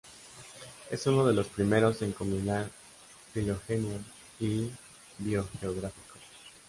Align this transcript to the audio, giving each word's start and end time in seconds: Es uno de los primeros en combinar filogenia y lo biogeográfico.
Es 0.89 1.05
uno 1.05 1.27
de 1.27 1.33
los 1.35 1.45
primeros 1.45 2.01
en 2.01 2.11
combinar 2.13 2.67
filogenia 3.35 3.99
y 4.39 4.61
lo 4.63 4.67
biogeográfico. 5.19 6.15